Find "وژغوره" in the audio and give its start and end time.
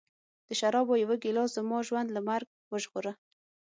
2.71-3.13